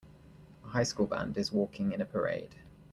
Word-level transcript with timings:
A 0.65 0.69
high 0.69 0.81
school 0.83 1.05
band 1.05 1.37
is 1.37 1.51
walking 1.51 1.91
in 1.91 2.01
a 2.01 2.05
parade. 2.05 2.55